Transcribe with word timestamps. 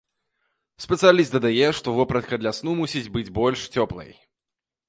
Спецыяліст 0.85 1.31
дадае, 1.35 1.67
што 1.81 1.95
вопратка 1.99 2.33
для 2.41 2.55
сну 2.61 2.73
мусіць 2.83 3.07
быць 3.19 3.29
больш 3.39 3.59
цёплай. 3.75 4.11